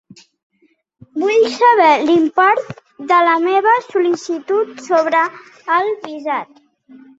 Vull 1.23 1.45
saber 1.57 1.89
l'import 2.05 2.81
de 3.13 3.21
la 3.29 3.37
meva 3.45 3.75
sol·licitut 3.91 4.83
sobre 4.89 5.23
el 5.79 5.95
visat. 6.11 6.53